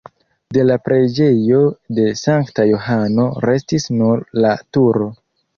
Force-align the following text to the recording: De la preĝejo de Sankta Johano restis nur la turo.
De 0.55 0.61
la 0.69 0.77
preĝejo 0.87 1.59
de 1.99 2.07
Sankta 2.21 2.67
Johano 2.71 3.29
restis 3.47 3.89
nur 4.01 4.25
la 4.47 4.59
turo. 4.79 5.13